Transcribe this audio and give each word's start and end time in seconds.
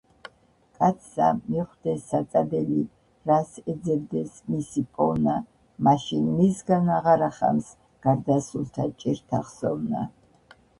კაცსა 0.77 1.25
მიჰხვდეს 1.41 2.07
საწადელი, 2.13 2.79
რას 3.33 3.51
ეძებდეს, 3.75 4.41
მისი 4.55 4.85
პოვნა, 4.97 5.37
მაშინ 5.89 6.33
მისგან 6.41 6.91
აღარა 6.99 7.31
ხამს 7.39 7.71
გარდასრულთა 8.09 8.91
ჭირთა 9.05 9.47
ხსოვნა. 9.51 10.05